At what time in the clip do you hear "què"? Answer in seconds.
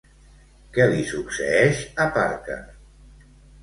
0.77-0.87